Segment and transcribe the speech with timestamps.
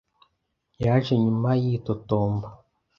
[0.83, 2.47] yaje nyuma yitotomba.